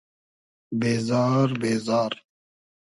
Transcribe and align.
بېزار 0.79 1.47
بېزار 1.61 2.13